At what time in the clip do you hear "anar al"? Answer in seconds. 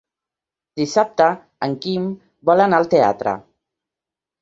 2.67-2.93